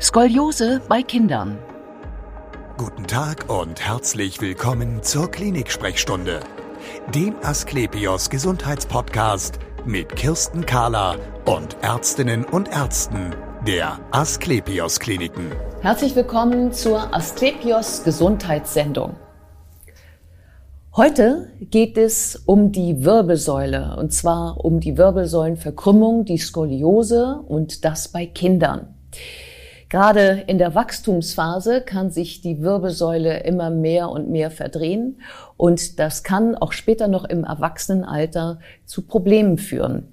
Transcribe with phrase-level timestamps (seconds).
[0.00, 1.58] Skoliose bei Kindern.
[2.76, 6.38] Guten Tag und herzlich willkommen zur Klinik-Sprechstunde,
[7.12, 11.16] dem Asklepios Gesundheitspodcast mit Kirsten Kahler
[11.46, 13.34] und Ärztinnen und Ärzten
[13.66, 15.50] der Asklepios Kliniken.
[15.80, 19.16] Herzlich willkommen zur Asklepios Gesundheitssendung.
[20.94, 28.06] Heute geht es um die Wirbelsäule und zwar um die Wirbelsäulenverkrümmung, die Skoliose und das
[28.06, 28.94] bei Kindern.
[29.88, 35.20] Gerade in der Wachstumsphase kann sich die Wirbelsäule immer mehr und mehr verdrehen
[35.56, 40.08] und das kann auch später noch im Erwachsenenalter zu Problemen führen.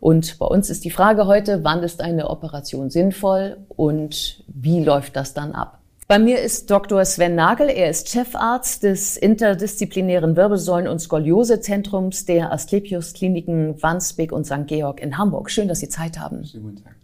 [0.00, 5.14] Und bei uns ist die Frage heute, wann ist eine Operation sinnvoll und wie läuft
[5.14, 5.78] das dann ab?
[6.08, 7.04] Bei mir ist Dr.
[7.04, 7.68] Sven Nagel.
[7.68, 14.66] Er ist Chefarzt des interdisziplinären Wirbelsäulen- und Skoliose-Zentrums der Asklepios Kliniken Wandsbek und St.
[14.66, 15.50] Georg in Hamburg.
[15.50, 16.46] Schön, dass Sie Zeit haben.
[16.46, 16.94] Schönen guten Tag.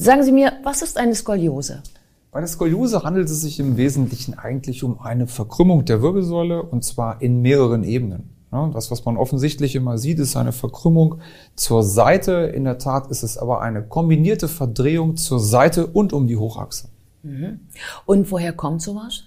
[0.00, 1.82] Sagen Sie mir, was ist eine Skoliose?
[2.30, 6.84] Bei der Skoliose handelt es sich im Wesentlichen eigentlich um eine Verkrümmung der Wirbelsäule und
[6.84, 8.30] zwar in mehreren Ebenen.
[8.72, 11.16] Das, was man offensichtlich immer sieht, ist eine Verkrümmung
[11.56, 12.32] zur Seite.
[12.54, 16.90] In der Tat ist es aber eine kombinierte Verdrehung zur Seite und um die Hochachse.
[17.24, 17.58] Mhm.
[18.06, 19.24] Und woher kommt sowas?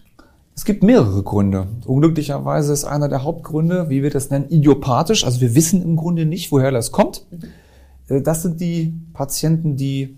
[0.55, 1.67] Es gibt mehrere Gründe.
[1.85, 5.25] Unglücklicherweise ist einer der Hauptgründe, wie wir das nennen, idiopathisch.
[5.25, 7.25] Also wir wissen im Grunde nicht, woher das kommt.
[7.29, 8.23] Mhm.
[8.23, 10.17] Das sind die Patienten, die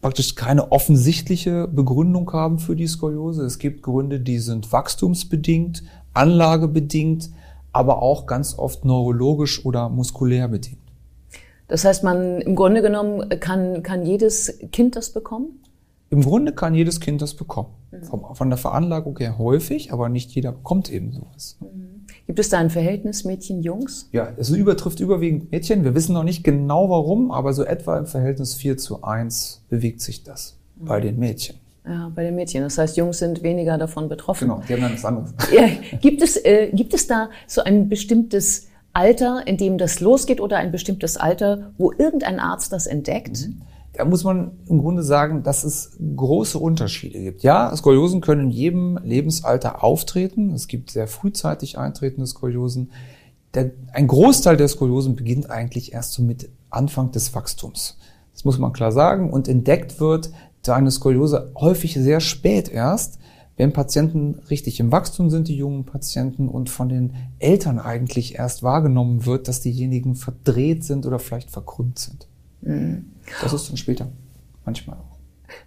[0.00, 3.44] praktisch keine offensichtliche Begründung haben für die Skoliose.
[3.44, 5.82] Es gibt Gründe, die sind wachstumsbedingt,
[6.14, 7.30] anlagebedingt,
[7.72, 10.78] aber auch ganz oft neurologisch oder muskulär bedingt.
[11.66, 15.60] Das heißt, man im Grunde genommen kann, kann jedes Kind das bekommen?
[16.10, 17.68] Im Grunde kann jedes Kind das bekommen.
[17.90, 18.34] Mhm.
[18.34, 21.58] Von der Veranlagung her häufig, aber nicht jeder bekommt eben sowas.
[21.60, 21.97] Mhm.
[22.28, 24.10] Gibt es da ein Verhältnis Mädchen-Jungs?
[24.12, 25.82] Ja, es übertrifft überwiegend Mädchen.
[25.82, 30.02] Wir wissen noch nicht genau warum, aber so etwa im Verhältnis 4 zu 1 bewegt
[30.02, 30.84] sich das mhm.
[30.84, 31.56] bei den Mädchen.
[31.86, 32.62] Ja, bei den Mädchen.
[32.62, 34.48] Das heißt, Jungs sind weniger davon betroffen.
[34.48, 35.32] Genau, die haben dann was anderes.
[35.54, 35.70] Ja,
[36.02, 40.58] gibt, es, äh, gibt es da so ein bestimmtes Alter, in dem das losgeht oder
[40.58, 43.48] ein bestimmtes Alter, wo irgendein Arzt das entdeckt?
[43.48, 43.62] Mhm
[43.98, 47.42] da muss man im Grunde sagen, dass es große Unterschiede gibt.
[47.42, 50.52] Ja, Skoliosen können in jedem Lebensalter auftreten.
[50.52, 52.92] Es gibt sehr frühzeitig eintretende Skoliosen.
[53.54, 57.98] Der, ein Großteil der Skoliosen beginnt eigentlich erst so mit Anfang des Wachstums.
[58.34, 59.32] Das muss man klar sagen.
[59.32, 60.30] Und entdeckt wird
[60.62, 63.18] da eine Skoliose häufig sehr spät erst,
[63.56, 68.62] wenn Patienten richtig im Wachstum sind, die jungen Patienten, und von den Eltern eigentlich erst
[68.62, 72.27] wahrgenommen wird, dass diejenigen verdreht sind oder vielleicht verkrümmt sind.
[72.62, 73.12] Mhm.
[73.42, 74.08] Das ist dann später,
[74.64, 75.18] manchmal auch.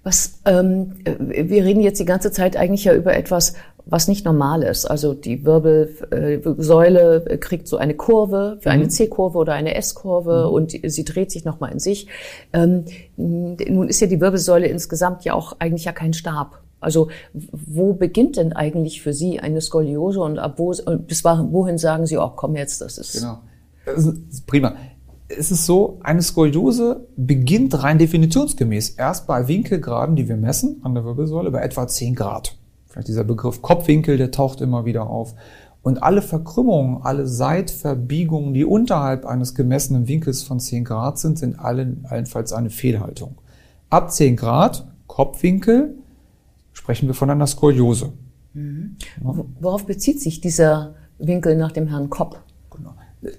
[0.03, 3.53] Was, ähm, wir reden jetzt die ganze Zeit eigentlich ja über etwas,
[3.85, 4.85] was nicht normal ist.
[4.85, 8.89] Also die Wirbelsäule äh, kriegt so eine Kurve, für eine mhm.
[8.89, 10.53] C-Kurve oder eine S-Kurve mhm.
[10.53, 12.07] und sie dreht sich nochmal in sich.
[12.53, 12.85] Ähm,
[13.17, 16.61] nun ist ja die Wirbelsäule insgesamt ja auch eigentlich ja kein Stab.
[16.79, 22.07] Also wo beginnt denn eigentlich für Sie eine Skoliose und ab wo, bis wohin sagen
[22.07, 23.13] Sie, oh komm jetzt, das ist...
[23.13, 23.39] Genau.
[23.85, 24.75] Das ist prima
[25.37, 30.93] es ist so, eine Skoliose beginnt rein definitionsgemäß erst bei Winkelgraden, die wir messen an
[30.93, 32.57] der Wirbelsäule, bei etwa 10 Grad.
[32.87, 35.33] Vielleicht dieser Begriff Kopfwinkel, der taucht immer wieder auf.
[35.81, 41.57] Und alle Verkrümmungen, alle Seitverbiegungen, die unterhalb eines gemessenen Winkels von 10 Grad sind, sind
[41.57, 43.35] allen, allenfalls eine Fehlhaltung.
[43.89, 45.95] Ab 10 Grad, Kopfwinkel,
[46.73, 48.13] sprechen wir von einer Skoliose.
[48.53, 48.97] Mhm.
[49.59, 52.43] Worauf bezieht sich dieser Winkel nach dem Herrn Kopp?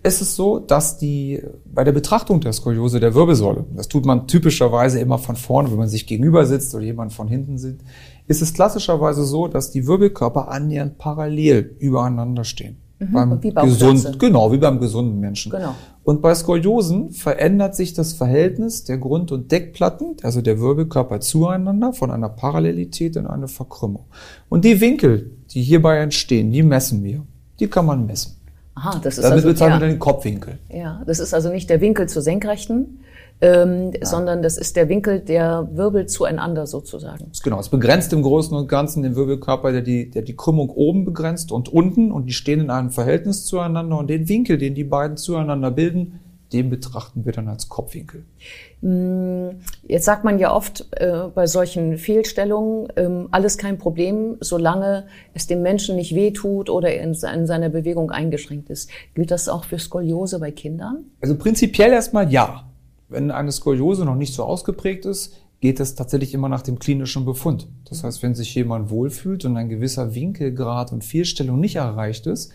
[0.03, 4.29] Es ist so, dass die bei der Betrachtung der Skoliose der Wirbelsäule, das tut man
[4.29, 7.85] typischerweise immer von vorne, wenn man sich gegenüber sitzt oder jemand von hinten sitzt,
[8.29, 12.77] ist es klassischerweise so, dass die Wirbelkörper annähernd parallel übereinander stehen.
[13.01, 15.51] Mhm, beim wie gesund, genau, wie beim gesunden Menschen.
[15.51, 15.75] Genau.
[16.05, 21.93] Und bei Skoliosen verändert sich das Verhältnis der Grund- und Deckplatten, also der Wirbelkörper zueinander,
[21.93, 24.05] von einer Parallelität in eine Verkrümmung.
[24.49, 27.25] Und die Winkel, die hierbei entstehen, die messen wir.
[27.59, 28.37] Die kann man messen.
[28.75, 30.59] Aha, das ist Damit also, bezeichnen wir den Kopfwinkel.
[30.71, 33.01] Ja, das ist also nicht der Winkel zur Senkrechten,
[33.43, 34.07] ähm, ja.
[34.07, 37.31] sondern das ist der Winkel der Wirbel zueinander sozusagen.
[37.43, 41.05] Genau, es begrenzt im Großen und Ganzen den Wirbelkörper, der die, der die Krümmung oben
[41.05, 44.85] begrenzt und unten und die stehen in einem Verhältnis zueinander und den Winkel, den die
[44.85, 46.21] beiden zueinander bilden,
[46.53, 48.25] den betrachten wir dann als Kopfwinkel.
[48.81, 55.07] Mm, jetzt sagt man ja oft äh, bei solchen Fehlstellungen, ähm, alles kein Problem, solange
[55.35, 58.91] es dem Menschen nicht wehtut oder in, in seiner Bewegung eingeschränkt ist.
[59.15, 61.05] Gilt das auch für Skoliose bei Kindern?
[61.21, 62.69] Also prinzipiell erstmal ja.
[63.09, 67.25] Wenn eine Skoliose noch nicht so ausgeprägt ist, geht es tatsächlich immer nach dem klinischen
[67.25, 67.69] Befund.
[67.89, 72.53] Das heißt, wenn sich jemand wohlfühlt und ein gewisser Winkelgrad und Fehlstellung nicht erreicht ist,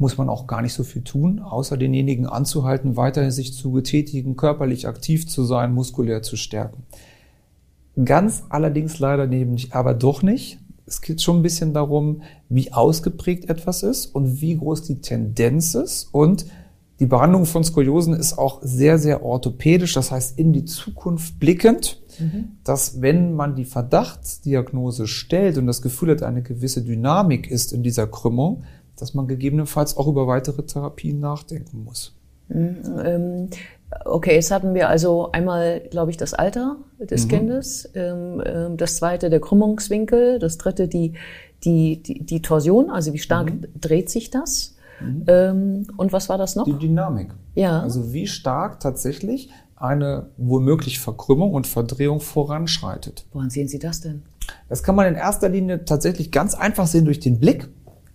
[0.00, 4.34] muss man auch gar nicht so viel tun, außer denjenigen anzuhalten, weiterhin sich zu betätigen,
[4.34, 6.84] körperlich aktiv zu sein, muskulär zu stärken.
[8.02, 10.58] Ganz allerdings leider neben nicht, aber doch nicht.
[10.86, 15.74] Es geht schon ein bisschen darum, wie ausgeprägt etwas ist und wie groß die Tendenz
[15.74, 16.08] ist.
[16.12, 16.46] Und
[16.98, 22.00] die Behandlung von Skoliosen ist auch sehr, sehr orthopädisch, das heißt in die Zukunft blickend,
[22.18, 22.52] mhm.
[22.64, 27.82] dass wenn man die Verdachtsdiagnose stellt und das Gefühl hat, eine gewisse Dynamik ist in
[27.82, 28.64] dieser Krümmung,
[29.00, 32.14] dass man gegebenenfalls auch über weitere Therapien nachdenken muss.
[32.48, 33.48] Mhm, ähm,
[34.04, 37.28] okay, jetzt hatten wir also einmal, glaube ich, das Alter des mhm.
[37.28, 41.14] Kindes, ähm, ähm, das zweite der Krümmungswinkel, das dritte die,
[41.64, 43.66] die, die, die Torsion, also wie stark mhm.
[43.80, 44.76] dreht sich das?
[45.00, 45.86] Mhm.
[45.96, 46.66] Und was war das noch?
[46.66, 47.30] Die Dynamik.
[47.54, 47.80] Ja.
[47.80, 53.24] Also wie stark tatsächlich eine womöglich Verkrümmung und Verdrehung voranschreitet.
[53.32, 54.22] Woran sehen Sie das denn?
[54.68, 57.68] Das kann man in erster Linie tatsächlich ganz einfach sehen durch den Blick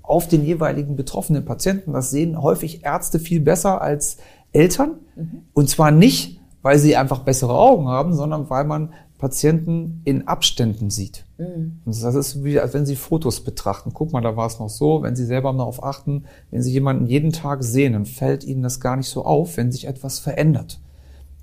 [0.07, 1.93] auf den jeweiligen betroffenen Patienten.
[1.93, 4.17] Das sehen häufig Ärzte viel besser als
[4.51, 4.99] Eltern.
[5.15, 5.41] Mhm.
[5.53, 10.89] Und zwar nicht, weil sie einfach bessere Augen haben, sondern weil man Patienten in Abständen
[10.89, 11.25] sieht.
[11.37, 11.79] Mhm.
[11.85, 13.91] Das ist wie, als wenn Sie Fotos betrachten.
[13.93, 15.01] Guck mal, da war es noch so.
[15.03, 18.61] Wenn Sie selber mal darauf achten, wenn Sie jemanden jeden Tag sehen, dann fällt Ihnen
[18.61, 20.79] das gar nicht so auf, wenn sich etwas verändert.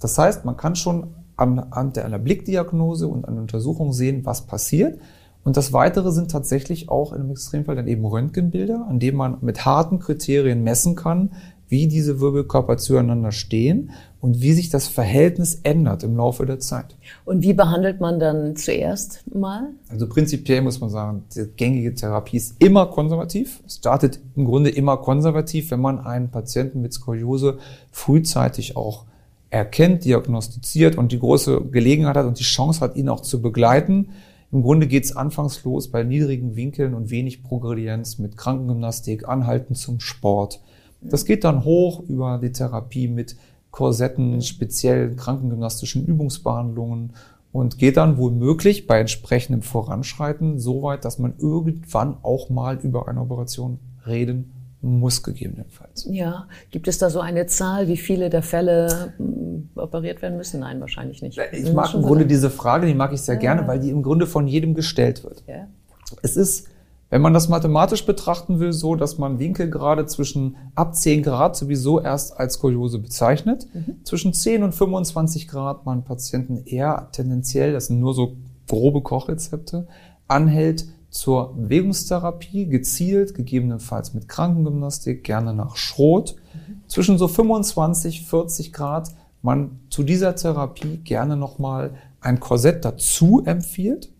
[0.01, 4.99] Das heißt, man kann schon anhand einer Blickdiagnose und einer Untersuchung sehen, was passiert.
[5.45, 9.65] Und das Weitere sind tatsächlich auch im Extremfall dann eben Röntgenbilder, an denen man mit
[9.65, 11.31] harten Kriterien messen kann,
[11.73, 16.95] wie diese Wirbelkörper zueinander stehen und wie sich das Verhältnis ändert im Laufe der Zeit.
[17.25, 19.71] Und wie behandelt man dann zuerst mal?
[19.89, 23.63] Also prinzipiell muss man sagen, die gängige Therapie ist immer konservativ.
[23.67, 27.57] Es startet im Grunde immer konservativ, wenn man einen Patienten mit Skoliose
[27.91, 29.07] frühzeitig auch
[29.49, 34.11] erkennt, diagnostiziert und die große Gelegenheit hat und die Chance hat, ihn auch zu begleiten.
[34.53, 39.75] Im Grunde geht es anfangs los bei niedrigen Winkeln und wenig Progredienz mit Krankengymnastik, Anhalten
[39.75, 40.61] zum Sport.
[41.01, 43.37] Das geht dann hoch über die Therapie mit
[43.71, 47.15] Korsetten, speziellen krankengymnastischen Übungsbehandlungen
[47.51, 53.09] und geht dann womöglich bei entsprechendem Voranschreiten so weit, dass man irgendwann auch mal über
[53.09, 54.53] eine Operation reden
[54.83, 56.07] muss gegebenenfalls.
[56.11, 59.15] Ja, gibt es da so eine Zahl, wie viele der Fälle
[59.77, 60.61] operiert werden müssen?
[60.61, 61.39] Nein, wahrscheinlich nicht.
[61.53, 63.41] Ich mag im Grunde diese Frage, die mag ich sehr ja.
[63.41, 65.43] gerne, weil die im Grunde von jedem gestellt wird.
[65.47, 65.69] Ja.
[66.23, 66.69] Es ist
[67.13, 72.01] wenn man das mathematisch betrachten will, so, dass man Winkelgrade zwischen ab 10 Grad sowieso
[72.01, 73.97] erst als Skoliose bezeichnet, mhm.
[74.03, 79.87] zwischen 10 und 25 Grad man Patienten eher tendenziell, das sind nur so grobe Kochrezepte,
[80.27, 86.37] anhält zur Bewegungstherapie, gezielt, gegebenenfalls mit Krankengymnastik, gerne nach Schrot.
[86.55, 86.81] Mhm.
[86.87, 89.11] Zwischen so 25, 40 Grad
[89.43, 94.13] man zu dieser Therapie gerne nochmal ein Korsett dazu empfiehlt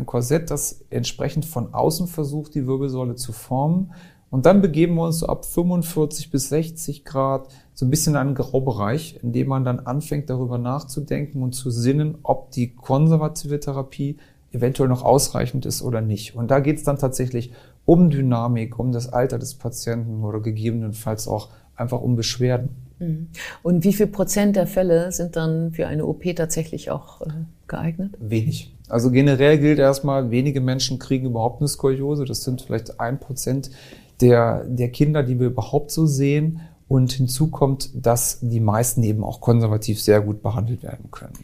[0.00, 3.92] ein Korsett, das entsprechend von außen versucht, die Wirbelsäule zu formen.
[4.30, 8.20] Und dann begeben wir uns so ab 45 bis 60 Grad so ein bisschen in
[8.20, 13.60] einen Graubereich, in dem man dann anfängt, darüber nachzudenken und zu sinnen, ob die konservative
[13.60, 14.18] Therapie
[14.52, 16.34] eventuell noch ausreichend ist oder nicht.
[16.34, 17.52] Und da geht es dann tatsächlich
[17.84, 22.89] um Dynamik, um das Alter des Patienten oder gegebenenfalls auch einfach um Beschwerden.
[23.00, 23.28] Mhm.
[23.62, 27.30] Und wie viel Prozent der Fälle sind dann für eine OP tatsächlich auch äh,
[27.66, 28.14] geeignet?
[28.20, 28.72] Wenig.
[28.88, 32.24] Also generell gilt erstmal, wenige Menschen kriegen überhaupt eine Skoliose.
[32.24, 33.70] Das sind vielleicht ein Prozent
[34.20, 36.60] der, der Kinder, die wir überhaupt so sehen.
[36.88, 41.34] Und hinzu kommt, dass die meisten eben auch konservativ sehr gut behandelt werden können.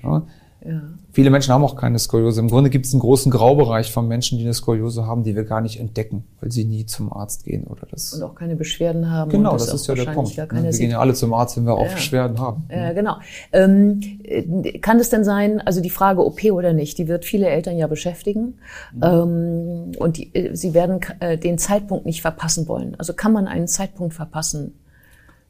[0.67, 0.73] Ne?
[0.73, 0.83] Ja.
[1.13, 2.41] Viele Menschen haben auch keine Skoliose.
[2.41, 5.45] Im Grunde gibt es einen großen Graubereich von Menschen, die eine Skoliose haben, die wir
[5.45, 8.13] gar nicht entdecken, weil sie nie zum Arzt gehen oder das.
[8.13, 9.31] Und auch keine Beschwerden haben.
[9.31, 10.37] Genau, das, das ist ja der Punkt.
[10.37, 12.65] Wir gehen ja alle zum Arzt, wenn wir auch Beschwerden haben.
[12.71, 13.17] Ja, genau.
[13.53, 14.01] Ähm,
[14.83, 17.87] kann es denn sein, also die Frage OP oder nicht, die wird viele Eltern ja
[17.87, 18.59] beschäftigen.
[18.95, 19.03] Mhm.
[19.03, 22.95] Ähm, und die, äh, sie werden äh, den Zeitpunkt nicht verpassen wollen.
[22.99, 24.75] Also kann man einen Zeitpunkt verpassen?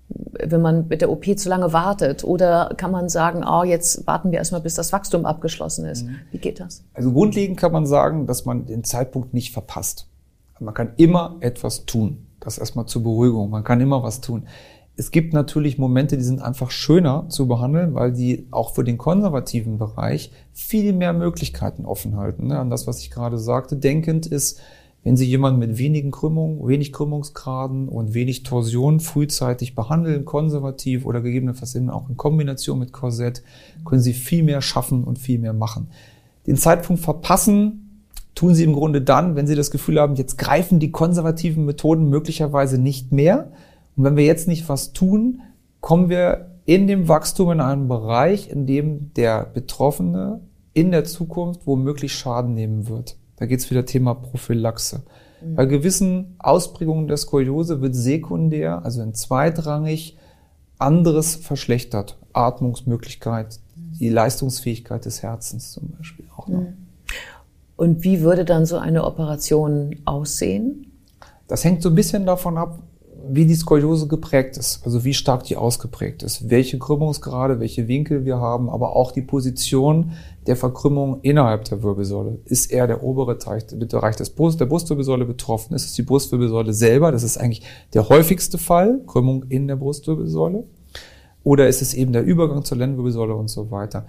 [0.08, 2.24] Wenn man mit der OP zu lange wartet?
[2.24, 6.04] Oder kann man sagen, oh, jetzt warten wir erstmal, bis das Wachstum abgeschlossen ist?
[6.06, 6.16] Mhm.
[6.30, 6.84] Wie geht das?
[6.94, 10.08] Also grundlegend kann man sagen, dass man den Zeitpunkt nicht verpasst.
[10.60, 12.26] Man kann immer etwas tun.
[12.40, 13.50] Das erstmal zur Beruhigung.
[13.50, 14.46] Man kann immer was tun.
[14.98, 18.96] Es gibt natürlich Momente, die sind einfach schöner zu behandeln, weil die auch für den
[18.96, 22.46] konservativen Bereich viel mehr Möglichkeiten offen halten.
[22.46, 22.58] Ne?
[22.58, 24.58] An das, was ich gerade sagte, denkend ist,
[25.06, 31.20] wenn Sie jemanden mit wenigen Krümmungen, wenig Krümmungsgraden und wenig Torsion frühzeitig behandeln, konservativ oder
[31.20, 33.44] gegebenenfalls eben auch in Kombination mit Korsett,
[33.84, 35.90] können Sie viel mehr schaffen und viel mehr machen.
[36.48, 38.02] Den Zeitpunkt verpassen
[38.34, 42.10] tun Sie im Grunde dann, wenn Sie das Gefühl haben, jetzt greifen die konservativen Methoden
[42.10, 43.52] möglicherweise nicht mehr.
[43.94, 45.40] Und wenn wir jetzt nicht was tun,
[45.80, 50.40] kommen wir in dem Wachstum in einen Bereich, in dem der Betroffene
[50.72, 53.16] in der Zukunft womöglich Schaden nehmen wird.
[53.36, 55.02] Da geht es wieder Thema Prophylaxe.
[55.42, 55.54] Mhm.
[55.54, 60.16] Bei gewissen Ausprägungen der Skoliose wird sekundär, also in zweitrangig,
[60.78, 62.18] anderes verschlechtert.
[62.32, 66.66] Atmungsmöglichkeit, die Leistungsfähigkeit des Herzens zum Beispiel auch noch.
[67.76, 70.92] Und wie würde dann so eine Operation aussehen?
[71.48, 72.78] Das hängt so ein bisschen davon ab,
[73.28, 78.24] wie die Skoliose geprägt ist, also wie stark die ausgeprägt ist, welche Krümmungsgrade, welche Winkel
[78.24, 80.12] wir haben, aber auch die Position
[80.46, 82.38] der Verkrümmung innerhalb der Wirbelsäule.
[82.44, 85.74] Ist eher der obere Bereich des Brust, der Brustwirbelsäule betroffen?
[85.74, 87.12] Ist es die Brustwirbelsäule selber?
[87.12, 87.62] Das ist eigentlich
[87.94, 90.64] der häufigste Fall, Krümmung in der Brustwirbelsäule.
[91.42, 94.06] Oder ist es eben der Übergang zur Lendenwirbelsäule und so weiter?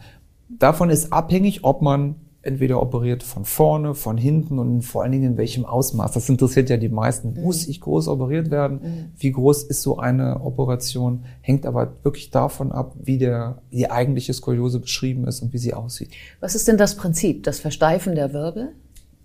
[0.49, 2.15] Davon ist abhängig, ob man
[2.47, 6.13] entweder operiert von vorne, von hinten und vor allen Dingen in welchem Ausmaß.
[6.13, 7.33] Das interessiert ja die meisten.
[7.33, 7.43] Mhm.
[7.43, 8.79] Muss ich groß operiert werden?
[8.81, 9.11] Mhm.
[9.17, 11.25] Wie groß ist so eine Operation?
[11.41, 15.73] Hängt aber wirklich davon ab, wie der, die eigentliche Skoliose beschrieben ist und wie sie
[15.73, 16.11] aussieht.
[16.39, 17.43] Was ist denn das Prinzip?
[17.43, 18.73] Das Versteifen der Wirbel?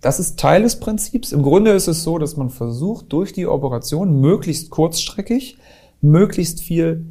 [0.01, 1.31] Das ist Teil des Prinzips.
[1.31, 5.57] Im Grunde ist es so, dass man versucht, durch die Operation möglichst kurzstreckig,
[6.01, 7.05] möglichst viel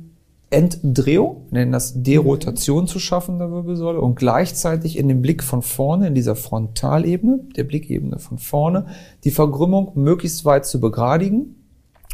[0.53, 6.09] Entdrehung, nennen das Derotation zu schaffen der Wirbelsäule und gleichzeitig in dem Blick von vorne,
[6.09, 8.87] in dieser Frontalebene, der Blickebene von vorne,
[9.25, 11.57] die Verkrümmung möglichst weit zu begradigen,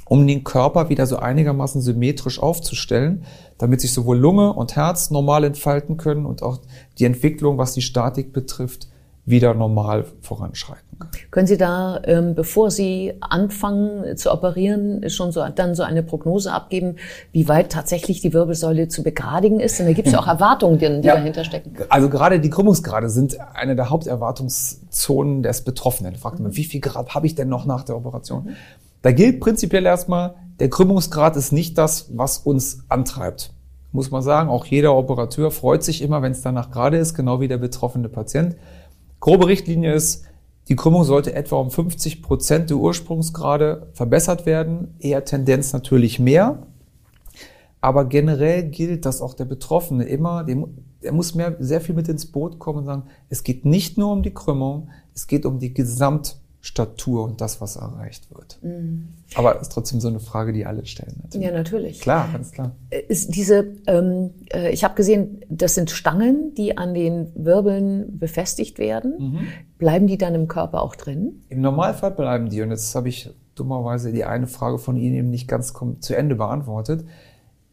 [0.05, 3.25] um den Körper wieder so einigermaßen symmetrisch aufzustellen,
[3.59, 6.61] damit sich sowohl Lunge und Herz normal entfalten können und auch
[6.99, 8.89] die Entwicklung, was die Statik betrifft,
[9.29, 11.09] wieder normal voranschreiten kann.
[11.31, 16.53] Können Sie da, ähm, bevor Sie anfangen zu operieren, schon so dann so eine Prognose
[16.53, 16.97] abgeben,
[17.33, 19.79] wie weit tatsächlich die Wirbelsäule zu begradigen ist?
[19.79, 21.75] Denn da gibt es ja auch Erwartungen, die, die ja, dahinter stecken.
[21.89, 26.15] Also gerade die Krümmungsgrade sind eine der Haupterwartungszonen des Betroffenen.
[26.15, 28.45] Da fragt man, wie viel Grad habe ich denn noch nach der Operation?
[28.45, 28.57] Mhm.
[29.03, 33.53] Da gilt prinzipiell erstmal, der Krümmungsgrad ist nicht das, was uns antreibt
[33.93, 34.49] muss man sagen.
[34.49, 38.09] Auch jeder Operateur freut sich immer, wenn es danach gerade ist, genau wie der betroffene
[38.09, 38.57] Patient.
[39.21, 40.25] Grobe Richtlinie ist,
[40.69, 46.67] die Krümmung sollte etwa um 50 Prozent der Ursprungsgrade verbessert werden, eher Tendenz natürlich mehr.
[47.81, 50.47] Aber generell gilt, dass auch der Betroffene immer,
[51.01, 54.13] er muss mehr, sehr viel mit ins Boot kommen und sagen, es geht nicht nur
[54.13, 58.59] um die Krümmung, es geht um die Gesamt Statur und das, was erreicht wird.
[58.63, 59.09] Mhm.
[59.35, 61.21] Aber es ist trotzdem so eine Frage, die alle stellen.
[61.23, 61.47] Natürlich.
[61.47, 62.01] Ja, natürlich.
[62.01, 62.73] Klar, ganz klar.
[62.91, 68.19] Äh, ist diese, ähm, äh, ich habe gesehen, das sind Stangen, die an den Wirbeln
[68.19, 69.15] befestigt werden.
[69.19, 69.39] Mhm.
[69.79, 71.45] Bleiben die dann im Körper auch drin?
[71.49, 72.61] Im Normalfall bleiben die.
[72.63, 76.35] Und jetzt habe ich dummerweise die eine Frage von Ihnen eben nicht ganz zu Ende
[76.35, 77.05] beantwortet.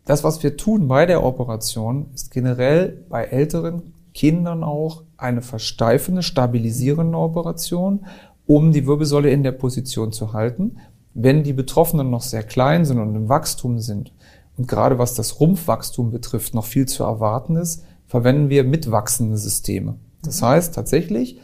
[0.05, 6.21] Das, was wir tun bei der Operation, ist generell bei älteren Kindern auch eine versteifende,
[6.21, 8.05] stabilisierende Operation
[8.47, 10.77] um die Wirbelsäule in der Position zu halten.
[11.13, 14.13] Wenn die Betroffenen noch sehr klein sind und im Wachstum sind
[14.57, 19.95] und gerade was das Rumpfwachstum betrifft noch viel zu erwarten ist, verwenden wir mitwachsende Systeme.
[20.23, 21.39] Das heißt tatsächlich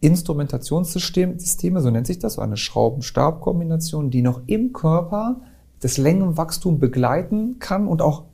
[0.00, 5.40] Instrumentationssysteme, so nennt sich das, eine Schrauben-Stab-Kombination, die noch im Körper
[5.80, 8.24] das Längenwachstum begleiten kann und auch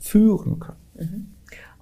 [0.00, 0.76] führen kann.
[0.98, 1.31] Mhm.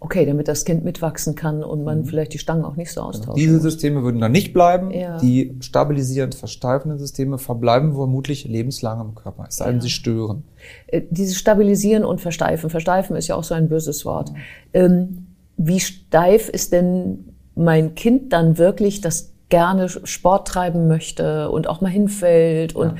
[0.02, 2.04] Okay, damit das Kind mitwachsen kann und man mhm.
[2.06, 3.38] vielleicht die Stangen auch nicht so austauscht.
[3.38, 3.62] Diese muss.
[3.62, 4.90] Systeme würden dann nicht bleiben.
[4.90, 5.18] Ja.
[5.18, 9.82] Die stabilisierend versteifenden Systeme verbleiben vermutlich lebenslang im Körper, es sei denn, ja.
[9.82, 10.44] sie stören.
[10.86, 12.70] Äh, dieses Stabilisieren und Versteifen.
[12.70, 14.32] Versteifen ist ja auch so ein böses Wort.
[14.72, 15.26] Ähm,
[15.58, 21.82] wie steif ist denn mein Kind dann wirklich, das gerne Sport treiben möchte und auch
[21.82, 22.96] mal hinfällt und ja.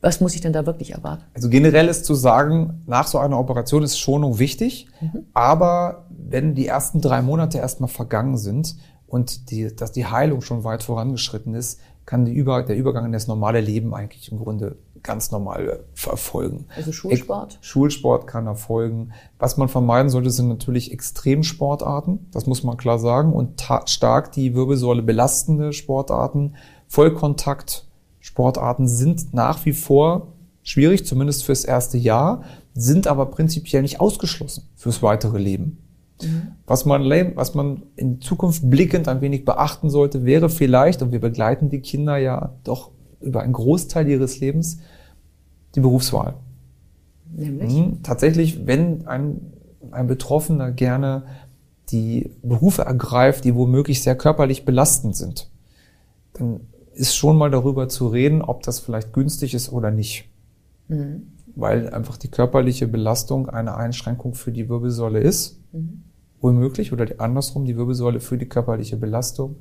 [0.00, 1.24] Was muss ich denn da wirklich erwarten?
[1.34, 5.26] Also generell ist zu sagen, nach so einer Operation ist Schonung wichtig, mhm.
[5.34, 8.76] aber wenn die ersten drei Monate erstmal vergangen sind
[9.06, 13.12] und die, dass die Heilung schon weit vorangeschritten ist, kann die Über, der Übergang in
[13.12, 16.66] das normale Leben eigentlich im Grunde ganz normal erfolgen.
[16.76, 17.58] Also Schulsport?
[17.60, 19.12] Schulsport kann erfolgen.
[19.38, 22.28] Was man vermeiden sollte, sind natürlich Extremsportarten.
[22.32, 23.32] Das muss man klar sagen.
[23.32, 27.87] Und stark die Wirbelsäule belastende Sportarten, Vollkontakt,
[28.28, 32.42] Sportarten sind nach wie vor schwierig, zumindest fürs erste Jahr,
[32.74, 35.78] sind aber prinzipiell nicht ausgeschlossen fürs weitere Leben.
[36.22, 36.48] Mhm.
[36.66, 41.20] Was, man, was man in Zukunft blickend ein wenig beachten sollte, wäre vielleicht, und wir
[41.20, 42.90] begleiten die Kinder ja doch
[43.22, 44.78] über einen Großteil ihres Lebens,
[45.74, 46.34] die Berufswahl.
[47.34, 47.72] Nämlich?
[47.72, 48.02] Mhm.
[48.02, 49.40] Tatsächlich, wenn ein,
[49.90, 51.22] ein Betroffener gerne
[51.88, 55.48] die Berufe ergreift, die womöglich sehr körperlich belastend sind,
[56.34, 56.60] dann
[56.98, 60.28] ist schon mal darüber zu reden, ob das vielleicht günstig ist oder nicht.
[60.88, 61.32] Mhm.
[61.54, 65.60] Weil einfach die körperliche Belastung eine Einschränkung für die Wirbelsäule ist.
[65.72, 66.02] Mhm.
[66.40, 69.56] Womöglich oder andersrum die Wirbelsäule für die körperliche Belastung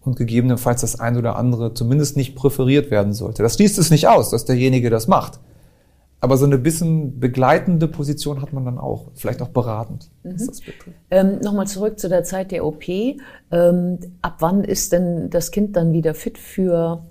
[0.00, 3.42] und gegebenenfalls das ein oder andere zumindest nicht präferiert werden sollte.
[3.42, 5.40] Das schließt es nicht aus, dass derjenige das macht.
[6.20, 10.36] Aber so eine bisschen begleitende Position hat man dann auch, vielleicht auch beratend, mhm.
[11.10, 12.88] Ähm, Nochmal zurück zu der Zeit der OP.
[12.88, 17.06] Ähm, ab wann ist denn das Kind dann wieder fit für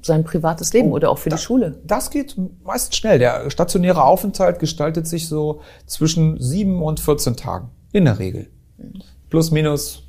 [0.00, 1.80] sein privates Leben oh, oder auch für da, die Schule?
[1.84, 3.18] Das geht meist schnell.
[3.18, 8.48] Der stationäre Aufenthalt gestaltet sich so zwischen sieben und 14 Tagen, in der Regel.
[8.78, 9.02] Mhm.
[9.28, 10.04] Plus, minus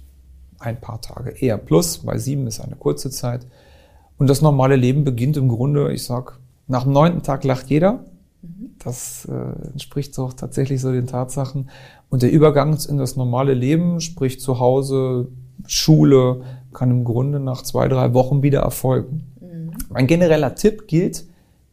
[0.59, 1.31] ein paar Tage.
[1.31, 3.45] Eher plus, bei sieben ist eine kurze Zeit.
[4.17, 8.05] Und das normale Leben beginnt im Grunde, ich sag, nach dem neunten Tag lacht jeder.
[8.79, 11.69] Das äh, entspricht auch tatsächlich so den Tatsachen.
[12.09, 15.29] Und der Übergang in das normale Leben, sprich zu Hause,
[15.65, 16.41] Schule,
[16.73, 19.31] kann im Grunde nach zwei, drei Wochen wieder erfolgen.
[19.39, 19.71] Mhm.
[19.89, 21.25] Mein genereller Tipp gilt,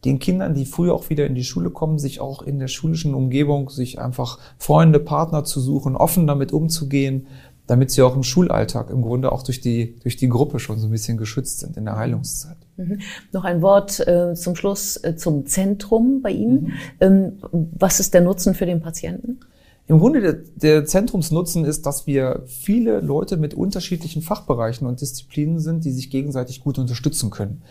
[0.05, 3.13] den Kindern, die früher auch wieder in die Schule kommen, sich auch in der schulischen
[3.13, 7.27] Umgebung, sich einfach Freunde, Partner zu suchen, offen damit umzugehen,
[7.71, 10.87] damit sie auch im Schulalltag im Grunde auch durch die, durch die Gruppe schon so
[10.87, 12.57] ein bisschen geschützt sind in der Heilungszeit.
[12.75, 12.99] Mhm.
[13.31, 16.63] Noch ein Wort äh, zum Schluss äh, zum Zentrum bei Ihnen.
[16.63, 16.73] Mhm.
[16.99, 17.33] Ähm,
[17.79, 19.39] was ist der Nutzen für den Patienten?
[19.87, 25.61] Im Grunde der, der Zentrumsnutzen ist, dass wir viele Leute mit unterschiedlichen Fachbereichen und Disziplinen
[25.61, 27.61] sind, die sich gegenseitig gut unterstützen können.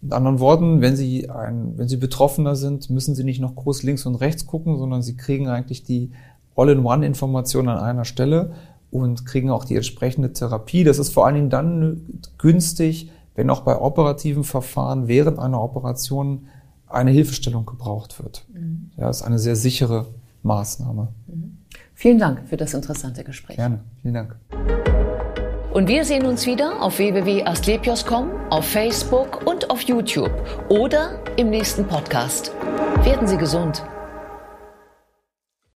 [0.00, 3.82] Mit anderen Worten, wenn Sie ein, wenn Sie Betroffener sind, müssen Sie nicht noch groß
[3.82, 6.12] links und rechts gucken, sondern Sie kriegen eigentlich die
[6.54, 8.52] All-in-One-Information an einer Stelle
[8.90, 10.84] und kriegen auch die entsprechende Therapie.
[10.84, 16.48] Das ist vor allen Dingen dann günstig, wenn auch bei operativen Verfahren während einer Operation
[16.86, 18.44] eine Hilfestellung gebraucht wird.
[18.52, 18.90] Mhm.
[18.96, 20.06] Ja, ist eine sehr sichere
[20.42, 21.08] Maßnahme.
[21.26, 21.58] Mhm.
[21.94, 23.56] Vielen Dank für das interessante Gespräch.
[23.56, 24.36] Gerne, vielen Dank.
[25.72, 30.32] Und wir sehen uns wieder auf www.astlepios.com, auf Facebook und auf YouTube
[30.68, 32.52] oder im nächsten Podcast.
[33.04, 33.84] Werden Sie gesund.